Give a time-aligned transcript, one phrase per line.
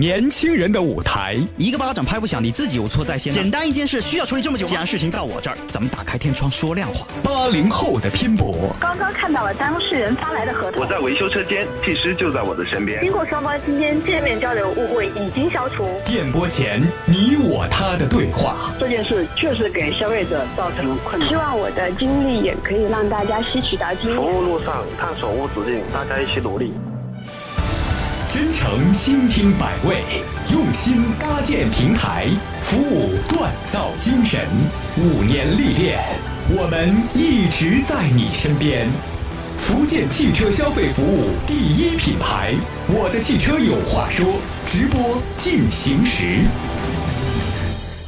[0.00, 3.30] 年轻人的舞台，一个巴掌拍不响，你自己有错在先。
[3.30, 7.06] 简单一件事需要处理这么久，既然事情到我这儿，咱们打开天窗说亮话。
[7.22, 8.74] 八零后的拼搏。
[8.80, 10.80] 刚刚看到了当事人发来的合同。
[10.80, 13.02] 我在维修车间，技师就在我的身边。
[13.02, 15.86] 经过双方今天见面交流，误会已经消除。
[16.06, 18.72] 电波前你我他的对话。
[18.80, 21.28] 这件事确实给消费者造成了困难。
[21.28, 24.16] 希望我的经历也可以让大家吸取到经验。
[24.16, 26.72] 服务路上探索无止境，大家一起努力。
[28.32, 30.22] 真诚倾听百味，
[30.52, 32.28] 用心搭建平台，
[32.62, 34.46] 服务锻造精神。
[34.96, 35.98] 五年历练，
[36.48, 38.88] 我们一直在你身边。
[39.58, 42.54] 福建汽车消费服务第一品牌，
[42.86, 44.24] 我的汽车有话说。
[44.64, 46.44] 直播进行时，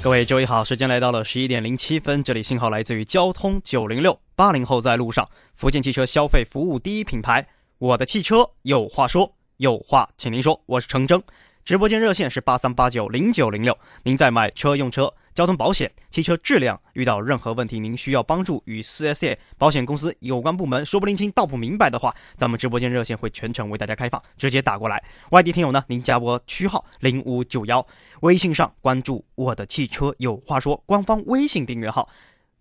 [0.01, 7.45] 各位周一好，时间来到了十一点零七分，这里信号来自于交通九零六八零后在路上，福建汽车消费服务第一品牌，
[7.79, 9.33] 我的汽车有话说。
[9.63, 11.23] 有话请您说，我是程铮，
[11.65, 13.79] 直播间热线是八三八九零九零六。
[14.03, 25.01] 您在买车用车、交通保险、汽车质量遇到任何问题，您需要帮助与四 S 店、保险公司有关部门说不拎清、道不明白的话，咱们直播间热线会全程为大家开放，直接打过来。
[25.31, 27.87] 外地听友呢，您加我区号零五九幺，
[28.23, 32.09] 微信上关注我的汽车有话说官方微信订阅号，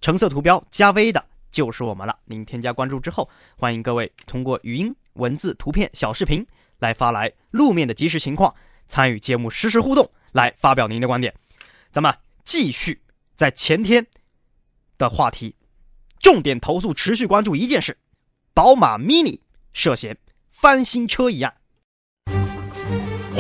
[0.02, 2.16] 橙色图标加 V 的就是我们了。
[2.26, 6.46] 您添加关注之后，欢迎各位通过语音、文字、图片、小视频。
[6.82, 8.54] 来发来路面的及时情况，
[8.88, 11.34] 参与节目实时互动，来发表您的观点。
[11.92, 13.02] 咱们继续
[13.36, 14.06] 在前天
[14.98, 15.56] 的话题，
[16.20, 17.98] 重点投诉，持续关注一件事：
[18.54, 19.40] 宝马 Mini
[19.72, 20.18] 涉嫌
[20.50, 21.61] 翻新车一案。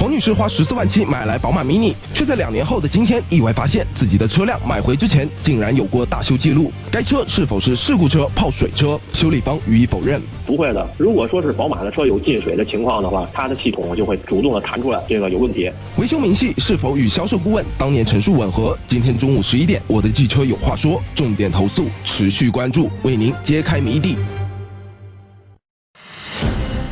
[0.01, 6.71] 黄女士花十四万七买来宝马 Mini，却在两年后的今天意外发现自己的车辆买回之前竟然有过大修记录。
[6.91, 8.99] 该车是否是事故车、泡水车？
[9.13, 10.19] 修理方予以否认。
[10.43, 15.71] 不会的，如果说是宝马的车有进水的情况的话，它的系统就会主动的弹出来这个有问题。
[15.97, 18.75] 维修明细是否与销售顾问当年陈述吻合？
[18.87, 24.17] 今天中午十一点，我的汽车有话说，重点投诉，持续关注，为您揭开谜底。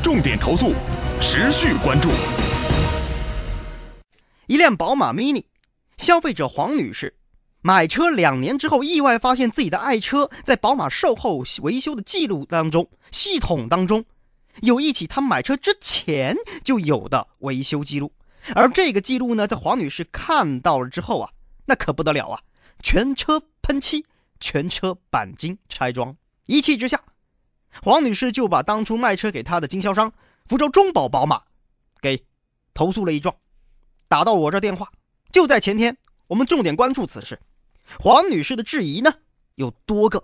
[0.03, 0.73] 重点投诉，
[1.19, 2.07] 持续关注。
[4.49, 5.45] 一辆宝马 Mini，
[5.95, 7.15] 消费者黄女士
[7.61, 14.03] 买车两年之后，意外发现自己的爱车在宝马售后维修的记录当中，系统当中
[14.63, 18.11] 有一起她买车之前就有的维修记录。
[18.55, 21.29] 而这个记录呢，在黄女士看到了之后啊，
[21.65, 22.41] 那可不得了啊！
[22.81, 24.03] 全车喷漆，
[24.39, 26.17] 全车钣金拆装，
[26.47, 26.99] 一气之下，
[27.83, 30.11] 黄女士就把当初卖车给她的经销商
[30.47, 31.43] 福州中保宝马
[32.01, 32.25] 给
[32.73, 33.35] 投诉了一状。
[34.09, 34.89] 打到我这电话，
[35.31, 35.95] 就在前天。
[36.25, 37.39] 我们重点关注此事。
[37.99, 39.13] 黄女士的质疑呢
[39.55, 40.23] 有多个。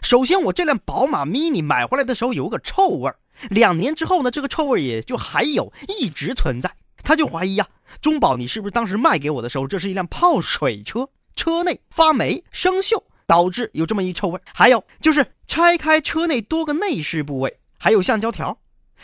[0.00, 3.18] 首先，我这辆宝马 Mini 买回来的时候有个臭味儿
[3.48, 6.72] 两年之后呢，这个臭味也就还有，一直存在。
[7.02, 7.66] 她就怀疑呀，
[8.00, 18.56] 中保你是不是当时卖给我的时候，这是一辆泡水车，车内发霉生锈，导致有这么一臭味还有就是拆开车内多个内饰部位，还有橡胶条。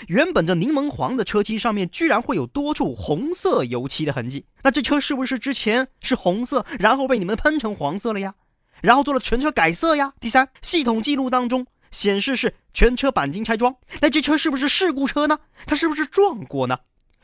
[0.08, 8.34] 原本这柠檬黄的车漆上面居然会有多处红色油漆的痕迹，那这车是不是之前是红色，然后被你们喷成黄色了呀？
[8.82, 10.12] 然后做了全车改色呀？
[10.20, 15.38] 第三，系统记录当中显示是全车钣金拆装，那这车是不是事故车呢？
[15.66, 16.78] 它是不是撞过呢？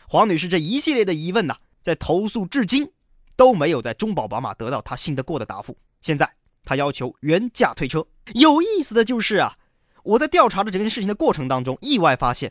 [0.08, 2.90] 黄女士这一系列的疑问呢，在投诉至今
[3.36, 5.76] 都没有在中保宝马得到她信得过的答复。
[6.00, 6.30] 现在
[6.64, 8.04] 她要求原价退车。
[8.34, 9.56] 有意思的就是啊，
[10.02, 12.50] 我在调查的整件事情的过程当中，意外发现。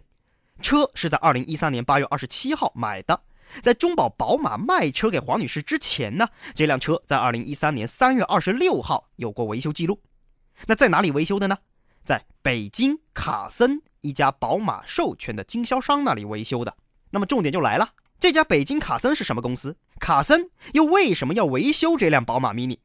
[0.61, 3.19] 车是在二零一三年八月二十七号买的，
[3.61, 9.99] 在中保宝马卖车给黄女士之前呢，这辆车在二零一三年三月二十六号有过维修记录。
[10.67, 11.57] 那在哪里维修的呢？
[12.05, 16.75] 在北京卡森一家宝马授权的经销商那里维修的。
[17.09, 17.89] 那么重点就来了，
[18.19, 19.75] 这家北京卡森是什么公司？
[19.99, 22.79] 卡森又为什么要维修这辆宝马 Mini？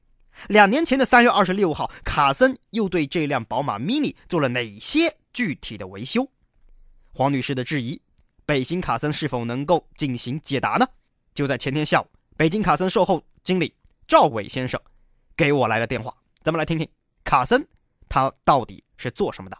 [0.48, 6.28] 两年前的三月二十六号，卡森又对这辆宝马 Mini 做了哪些具体的维修？
[7.16, 7.98] 黄女士的质疑，
[8.44, 10.86] 北京卡森是否能够进行解答呢？
[11.34, 12.06] 就在前天下午，
[12.36, 13.74] 北京卡森售后经理
[14.06, 14.78] 赵伟先生
[15.34, 16.86] 给我来了电话，咱们来听听
[17.24, 17.66] 卡森
[18.06, 19.56] 他到底是做什么的。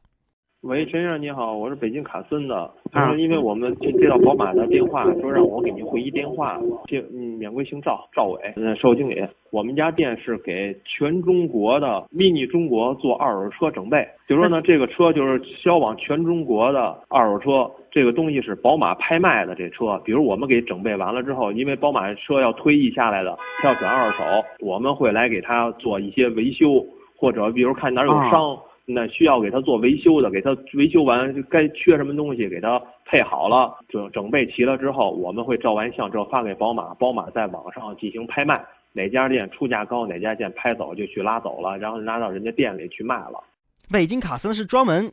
[0.62, 2.69] 喂，陈先生你好，我是北京卡森的。
[2.93, 6.58] 是因为我们接到宝马的电话，说让我给您回一电话。
[6.87, 9.23] 这嗯，免贵姓赵，赵伟，嗯，售后经理。
[9.50, 20.00] 我们家店是给全中国的 MINI 中国做二手车整备，就说呢，这个车就是销往全中国的二手车，这个东西是宝马拍卖的这车。
[20.05, 28.58] 比如我们给整备完了之后，因为宝马车要退役下来的，它要转二手，我们会来给他做一些维修，或者比如看哪有伤。
[28.88, 43.42] 那需要给他做维修的，给他维修完该缺什么东西给他配好了，整整备齐了之后，我们会照完相之后发给宝马，宝马在网上进行拍卖，哪家店出价高，哪家店拍走就去拉走了，然后拉到人家店里去卖了。
[43.90, 45.12] 北京卡森是专门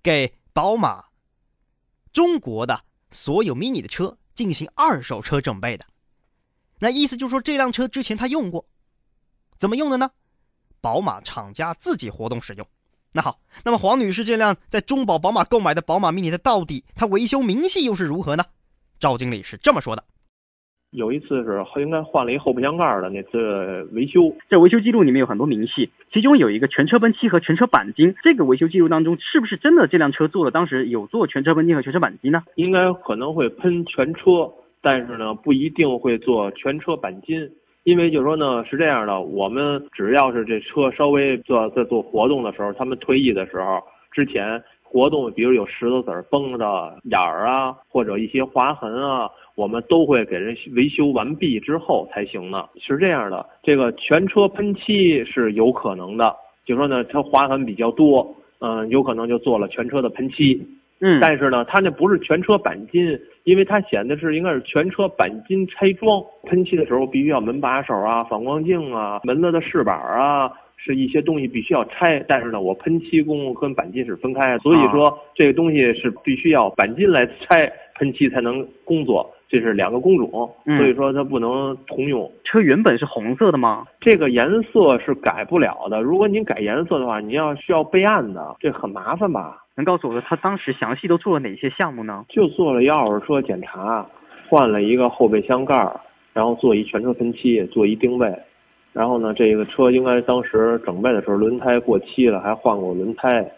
[0.00, 1.06] 给宝马
[2.12, 2.80] 中国的
[3.10, 5.84] 所有 mini 的车进行二手车整备的。
[6.78, 8.64] 那意思就是说，这辆车之前他用过，
[9.58, 10.08] 怎么用的呢？
[10.80, 12.64] 宝马厂家自己活动使用。
[13.18, 18.44] 那好，那么黄女士这辆在中保宝马购买的宝马 mini，它到底它维修明细又是如何呢？
[19.00, 20.04] 赵经理是这么说的：
[20.92, 28.14] 有一次是应该换了一后备箱盖的那次维修，这维修记录里面有很多明细，其中有一个全车喷漆和全车钣金。
[28.22, 32.44] 这个维修记录当中，是不是真的这辆车做了当时有做全车喷漆和全车钣金呢？
[32.54, 34.48] 应该可能会喷全车，
[34.80, 37.50] 但是呢不一定会做全车钣金。
[37.88, 43.82] 因为就是说呢，是这样的，我们只要是这车稍微做在做活动的时候，他们退役的时候，
[44.12, 52.62] 之前活动，比如有石头子儿崩的眼儿啊，或者一些划痕啊，我们都会给人维修完毕之后才行呢。
[52.78, 56.36] 是这样的，这个全车喷漆是有可能的，
[56.66, 60.62] 就说呢，它划痕比较多，嗯，有可能就做了全车的喷漆。
[61.00, 66.20] 嗯，但是呢，它那不是全车钣金，因为它显的是应该是全车钣金拆装。
[66.44, 72.24] 喷漆的时候必须要门把手啊、反光镜啊、门子的饰板啊，是一些东西必须要拆。
[72.26, 82.30] 但是呢，我喷漆工跟钣金是分开，所以说这个东西是必须要钣金来拆，喷漆才能工作，这是两个工种，所以说它不能通用。
[82.44, 83.86] 车原本是红色的吗？
[84.00, 86.00] 这个颜色是改不了的。
[86.00, 89.64] 如果您改颜色的话，您要需要备案的，这很麻烦吧？
[89.74, 92.24] 能告诉我说他当时详细都做了哪些项目呢？
[92.28, 94.06] 就做了一二手车检查，
[94.48, 96.00] 换了一个后备箱盖儿，
[96.32, 98.32] 然后做一全车喷漆，做一定位。
[98.92, 103.48] 然后呢，这个车应该当时整备的时候轮胎过期了，还换过轮胎。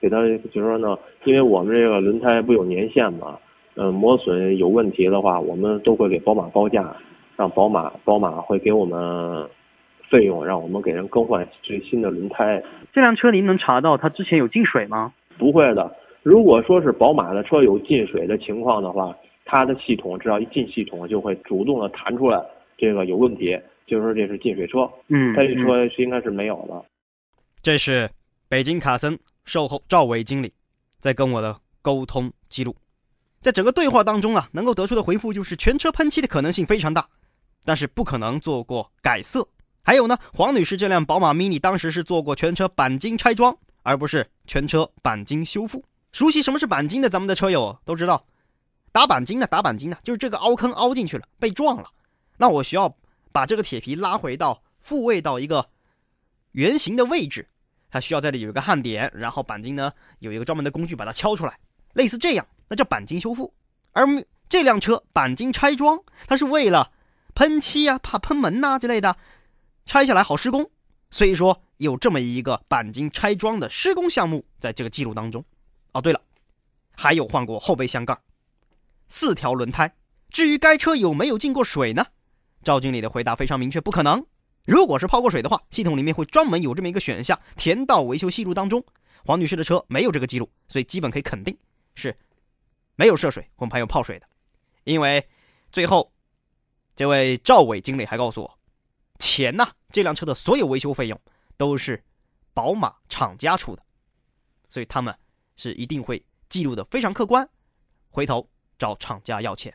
[0.00, 0.18] 给他
[0.52, 3.36] 就说呢，因为我们这个轮胎不有年限嘛，
[3.76, 6.96] 嗯，磨损有问题的话，我们都会给宝马报价，
[7.36, 9.48] 让宝马宝马会给我们
[10.10, 12.62] 费用，让我们给人更换最新的轮胎。
[12.92, 15.12] 这辆车您能查到它之前有进水吗？
[15.36, 19.14] 不会的，如果说是宝马的车有进水的情况的话，
[19.44, 22.42] 它的系统只要一进系统，就会主动的弹出来
[22.78, 24.90] 这个有问题，就是说这是进水车。
[25.08, 26.82] 嗯，它这车是应该是没有的。
[27.60, 28.08] 这是
[28.48, 30.50] 北京卡森售后赵伟经理
[30.98, 32.74] 在跟我的沟通记录，
[33.46, 37.06] 在整个对话当中啊，能够得出的回复就是全车喷漆的可能性非常大，
[37.64, 39.46] 但是不可能做过改色。
[39.84, 43.56] 还有呢，黄女士这辆宝马 mini 当时是做过全车钣金拆装。
[43.84, 45.80] 而不是全车钣金修复。
[46.10, 48.26] 熟悉什么是钣金的，咱们的车友都知道，
[48.90, 51.88] 打钣金的打钣金的，就是这个凹坑凹进去了，被撞了。
[52.36, 52.92] 那我需要
[53.30, 55.64] 把这个铁皮拉回到复位到一个
[56.50, 57.48] 圆形的位置，
[57.88, 61.56] 它需要这里有一个焊点，然后钣金呢有一个专门的工具把它敲出来，
[61.92, 63.52] 类似这样，那叫钣金修复。
[63.92, 64.06] 而
[64.48, 66.92] 这辆车钣金拆装，它是为了
[67.34, 69.16] 喷漆啊、怕喷门呐之类的，
[69.84, 70.70] 拆下来好施工。
[71.10, 75.44] 所以说有这么一个钣金拆装的施工项目在这个记录当中。
[75.92, 76.20] 哦，对了，
[76.94, 78.18] 还有换过后备箱盖，
[79.08, 79.92] 四条轮胎。
[80.30, 82.04] 至于该车有没有进过水呢？
[82.62, 84.24] 赵经理的回答非常明确，不可能。
[84.64, 88.84] 如果是泡过水的话，系统里面会专门有这么一个选项填到维修记录当中。
[89.24, 91.56] 黄女士的车没有这个记录，所以基本可以肯定
[91.94, 92.14] 是
[92.96, 94.26] 没有涉水我们还有泡水的。
[94.84, 95.24] 因为
[95.70, 96.12] 最后
[96.94, 98.58] 这位赵伟经理还告诉我。
[99.18, 99.66] 钱呢？
[99.90, 101.18] 这辆车的所有维修费用
[101.56, 102.02] 都是
[102.52, 103.82] 宝马厂家出的，
[104.68, 105.14] 所以他们
[105.56, 107.48] 是一定会记录的非常客观，
[108.10, 108.46] 回头
[108.78, 109.74] 找厂家要钱。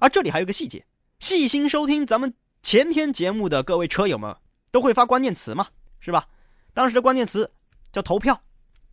[0.00, 0.84] 而这里还有个细节，
[1.20, 4.36] 细心收听咱们前天节目的各位车友们
[4.72, 5.68] 都会发关键词嘛，
[6.00, 6.28] 是吧？
[6.74, 7.50] 当时的关键词
[7.92, 8.40] 叫投票，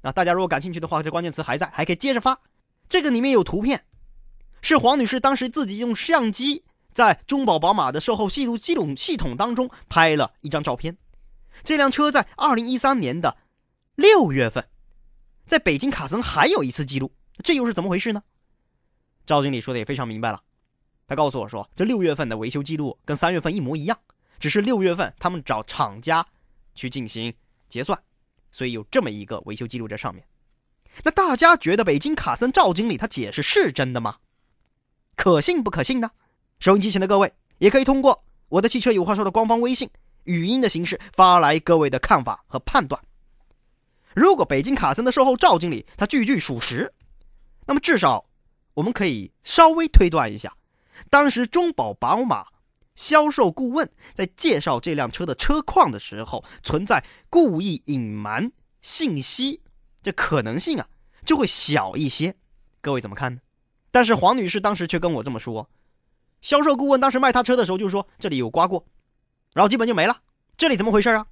[0.01, 2.39] 那大家如果感兴趣的话，这关键词还在，还可以接着发。
[2.89, 3.85] 这个里面有图片，
[4.61, 6.65] 是黄女士当时自己用相机。
[6.91, 10.97] 在中保宝马的售后记录系统系统当中拍了一张照片，
[11.63, 13.37] 这辆车在二零一三年的
[13.95, 14.67] 六月份，
[15.45, 18.23] 在北京卡森还有一次记录，这又是怎么回事呢？
[19.25, 20.41] 赵经理说的也非常明白了，
[21.07, 23.97] 他告诉我说，这六月份的维修记录跟三月份一模一样，
[24.39, 26.25] 只是六月份他们找厂家
[26.73, 27.31] 去进行
[27.69, 27.97] 结算，
[28.51, 30.25] 所以有这么一个维修记录在上面。
[31.03, 34.17] 那大家觉得北京卡森赵经理他解释是真的吗？
[35.15, 36.11] 可信不可信呢？
[36.59, 39.89] 收音机前的各位，也可以通过我的汽车有话说的官方微信
[40.25, 43.01] 语音的形式发来各位的看法和判断。
[44.13, 46.93] 如果北京卡森的售后赵经理他句句属实，
[47.65, 48.25] 那么至少
[48.73, 50.53] 我们可以稍微推断一下，
[51.09, 52.47] 当时中保宝马
[52.95, 59.61] 销售顾问在介绍这辆车的车况的时候，存在故意隐瞒信息
[60.01, 60.87] 这可能性啊
[61.25, 62.33] 就会小一些。
[62.81, 63.41] 各位怎么看呢？
[63.91, 65.69] 但是黄女士当时却跟我这么说，
[66.41, 68.85] 销售顾问当时卖她车的时候就说这里有刮过，
[69.53, 70.21] 然后基本就没了。
[70.55, 71.25] 这里怎么回事啊？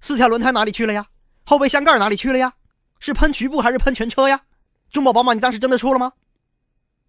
[0.00, 1.06] 四条轮胎哪里去了呀？
[1.44, 2.52] 后备箱盖哪里去了呀？
[3.00, 4.42] 是喷局部还是喷全车呀？
[4.90, 6.12] 中保宝马，你当时真的出了吗？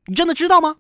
[0.08, 0.78] 你真的知道吗？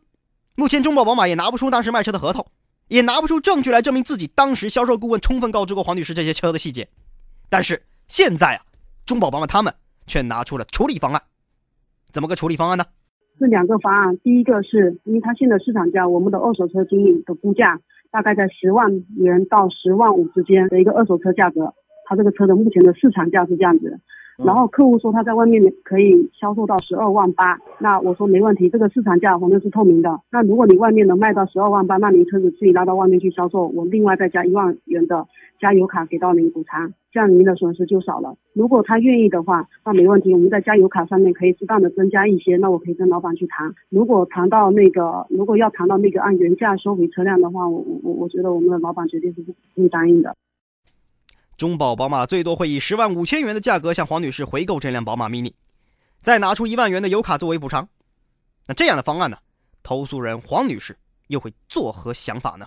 [0.55, 2.45] 目前中保宝马也拿不出当时卖车的合同，
[2.87, 6.87] 也拿不出证据来证明自己当时销售顾问充分告知过黄女士这些车的细节。
[7.49, 8.65] 但是现在啊，
[9.05, 11.21] 中保宝马他们却拿出了处理方案。
[12.11, 12.85] 怎么个处理方案呢？
[13.39, 17.79] 是两个方案，第一个是因为它现在市场价，我们的二手车经理的估价
[18.11, 21.73] 大概在十万元到十万五之间的一个二手车价格，
[22.05, 23.99] 它这个车的目前的市场价是这样子。
[24.37, 30.19] 然后客户说他在外面可以销售到十二万八，那我说没问题，这个市场价反正是透明的。
[30.31, 35.25] 那如果你外面能卖到十二万八，那您车子自己拉到外面去销售，我另外再加一万元的
[35.59, 38.35] 加油卡给到您补偿，这样您的损失就少了。
[38.53, 43.73] 如果他愿意的话，那没问题，我们在加油卡上面可以适当的增加一些，那我可以跟老板去谈。
[43.89, 50.35] 如果谈到那个，如果要谈到那个按原价收回车辆的话，我我我觉得我们的老板绝对是不会答应的。
[51.57, 55.53] 中保宝马最多会以十万五千元的价格向黄女士回购这辆宝马 mini，
[56.21, 57.87] 再拿出一万元的油卡作为补偿。
[58.67, 59.37] 那这样的方案呢？
[59.83, 60.95] 投诉人黄女士
[61.27, 62.65] 又会作何想法呢？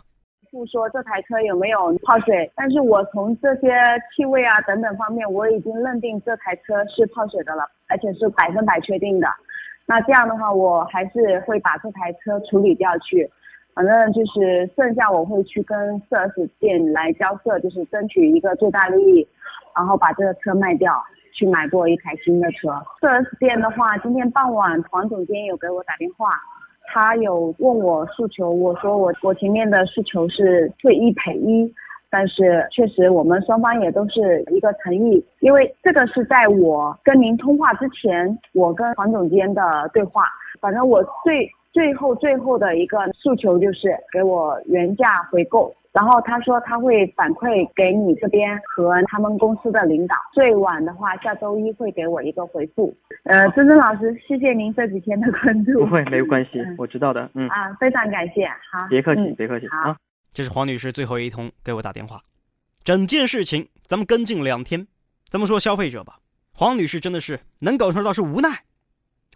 [0.53, 3.69] 不说这台车有没有泡水，但是我从这些
[4.15, 9.29] 气味啊等等方面，我已经认定这台车是泡水的了，而且是百分百确定的。
[9.85, 13.29] 那这样的话，我还是会把这台车处理掉去。
[13.77, 15.79] 反正就是剩下我会去跟
[16.09, 19.29] 4S 店来交涉，就是争取一个最大利益，
[19.77, 20.91] 然后把这个车卖掉，
[21.35, 22.71] 去买过一台新的车。
[23.03, 26.31] 4S 店的话，今天傍晚黄总监有给我打电话，
[26.87, 31.71] 他有问我诉求，我说我我前面的诉求是退一赔一，
[32.09, 40.23] 但是确实我们双方也都是一个诚意，因为这个是在我跟您通话之前，我跟黄总监的对话，
[40.63, 41.47] 反正我最。
[41.77, 52.97] 最后最后的一个诉求就是给我原价回购，然后他说他会反馈给你这边和他们公司的领导，最晚的话下周一会给我一个回复。
[53.25, 55.85] 呃，曾曾老师，谢谢您这几天的关注。
[55.85, 57.31] 不会，没有关系，我知道的。
[57.35, 59.95] 嗯啊，非常感谢，好，别客气，别客气啊。
[60.33, 62.23] 这是黄女士最后一通给我打电话，
[62.85, 64.87] 整件事情咱们跟进两天，
[65.29, 66.21] 咱们说消费者吧，
[66.55, 68.49] 黄女士真的是能感受到是无奈，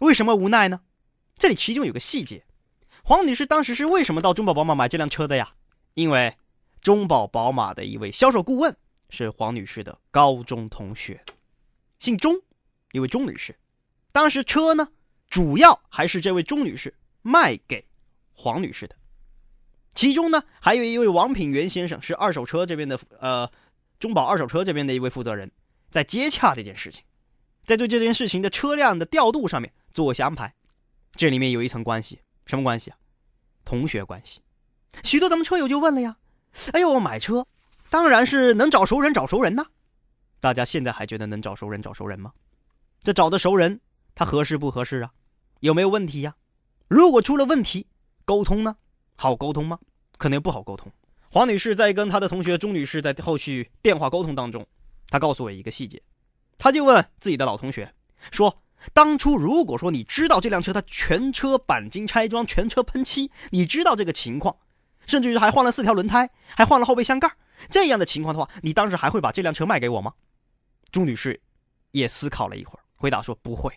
[0.01, 0.79] 为什么无奈呢？
[1.41, 2.45] 这里其中有个细节，
[3.03, 5.55] 黄女士当时是为什么到中保宝马买这辆车的呀？
[5.95, 6.37] 因为
[6.81, 8.77] 中保宝马的一位销售顾问
[9.09, 11.25] 是黄女士的高中同学，
[11.97, 12.35] 姓钟，
[12.91, 13.57] 一位钟女士。
[14.11, 14.87] 当时车呢，
[15.31, 16.93] 主要还是这位钟女士
[17.23, 17.83] 卖给
[18.33, 18.95] 黄女士的。
[19.95, 23.51] 其中呢，还有一位王品元先生是二手车这边的，呃，
[23.99, 25.51] 中保二手车这边的一位负责人，
[25.89, 27.03] 在接洽这件事情，
[27.63, 30.53] 在对这件事情的车辆的调度上面做一些安排。
[31.13, 32.97] 这里面有一层关系，什么关系啊？
[33.63, 34.41] 同学关系。
[35.03, 36.17] 许多咱们车友就问了呀
[36.73, 37.45] ：“哎呦，我买车，
[37.89, 39.65] 当然是能找熟人找熟人呐。
[40.39, 42.33] 大家现在还觉得能找熟人找熟人吗？
[43.03, 43.79] 这找的熟人，
[44.15, 45.11] 他合适不合适啊？
[45.59, 46.35] 有没有问题呀？
[46.87, 47.87] 如果出了问题，
[48.25, 48.77] 沟通呢？
[49.15, 49.77] 好沟通吗？
[50.17, 50.91] 可能不好沟通。
[51.29, 54.65] 黄女士在跟她的同学钟女士在后续电话沟通当中，
[55.07, 56.01] 她告诉我一个细节，
[56.57, 57.93] 她就问自己的老同学
[58.31, 58.63] 说。
[58.93, 64.57] 当初如果说你知道这辆车它全车钣金拆装、全车喷漆，你知道这个情况，
[65.05, 67.31] 甚至于还换了四条轮胎，还换了后备箱盖，
[67.69, 70.13] 这样的情况的话，你当时还会把这辆车卖给我吗？
[70.91, 71.39] 朱女士
[71.91, 73.71] 也思考了一会儿，回答说不会。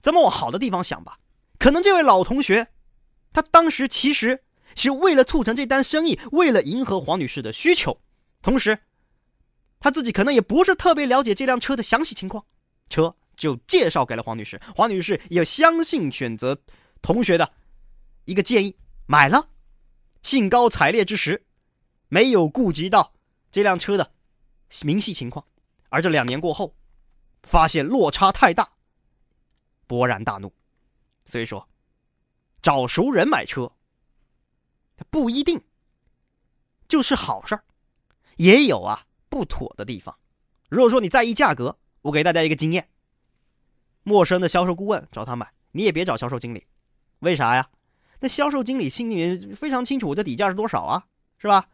[0.00, 1.18] 咱们往好的地方想吧，
[1.58, 2.68] 可能这位老同学，
[3.32, 4.42] 他当时其实
[4.74, 8.00] 是为了促成这单生意，为了迎合黄女士的需求，
[8.40, 8.78] 同时
[9.78, 12.46] 他自己可能也不是特别了解这辆车的详细情况，
[12.88, 13.14] 车。
[13.38, 16.60] 就介绍给了黄女士，黄女士也相信选择
[17.00, 17.52] 同学的
[18.24, 18.76] 一个建议，
[19.06, 19.48] 买了。
[20.22, 21.46] 兴高采烈之时，
[22.08, 23.14] 没有顾及到
[23.52, 24.12] 这辆车的
[24.82, 25.46] 明细情况，
[25.88, 26.74] 而这两年过后，
[27.44, 28.68] 发现落差太大，
[29.86, 30.52] 勃然大怒。
[31.24, 31.68] 所以说，
[32.60, 33.72] 找熟人买车，
[35.08, 35.62] 不一定
[36.88, 37.62] 就是好事儿，
[38.36, 40.18] 也有啊不妥的地方。
[40.68, 42.90] 如果说你在意价格，我给大家一个经验。
[44.08, 46.64] 陌生的销售顾问找他买，你也别找销售经理，
[47.18, 47.68] 为啥呀？
[48.20, 51.04] 那销售经理心里面非常清楚我的底价是多少啊，
[51.36, 51.68] 是吧？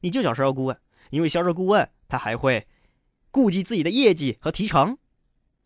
[0.00, 0.76] 你就找销售顾问，
[1.10, 2.66] 因为销售顾问他还会
[3.30, 4.98] 顾及自己的业绩和提成，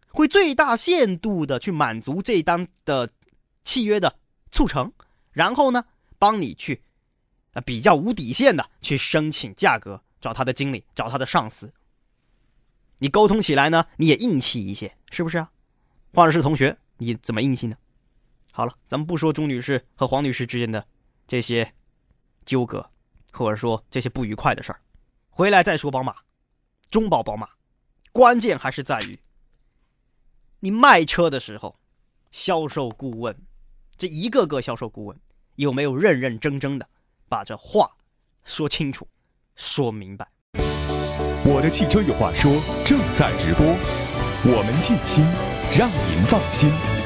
[0.08, 3.10] 会最大限度的去满足这一单的
[3.64, 4.18] 契约的
[4.52, 4.92] 促成，
[5.32, 5.86] 然后呢，
[6.18, 6.82] 帮你去
[7.54, 11.72] 啊比较无底线的去申请价格，找他的经理，找他的上司，
[12.98, 15.50] 你沟通起来呢，你也硬气一些，是不是啊？
[16.12, 17.76] 换了是同学，你怎么硬气呢？
[18.52, 20.84] 好了，咱们不说钟女士和黄女士之间的
[21.26, 21.72] 这些
[22.44, 22.90] 纠葛，
[23.32, 24.80] 或者说这些不愉快的事儿，
[25.28, 26.16] 回来再说宝马，
[26.90, 27.48] 中保宝马，
[28.12, 29.18] 关键还是在于
[30.58, 31.78] 你卖车的时候，
[32.32, 33.34] 销售顾问
[33.96, 35.16] 这一个个销售顾问
[35.54, 36.88] 有没有认认真真的
[37.28, 37.88] 把这话
[38.42, 39.06] 说清楚、
[39.54, 40.28] 说明白？
[41.44, 42.50] 我的汽车有话说
[42.84, 43.64] 正在直播，
[44.44, 45.24] 我们尽心
[45.72, 46.99] 让您放心。